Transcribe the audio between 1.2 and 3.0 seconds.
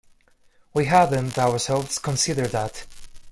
ourselves, considered that.